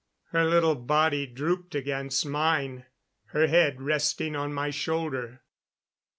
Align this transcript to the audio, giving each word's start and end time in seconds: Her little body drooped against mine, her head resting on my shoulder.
Her 0.31 0.43
little 0.45 0.73
body 0.73 1.27
drooped 1.27 1.75
against 1.75 2.25
mine, 2.25 2.87
her 3.33 3.45
head 3.45 3.79
resting 3.83 4.35
on 4.35 4.51
my 4.51 4.71
shoulder. 4.71 5.43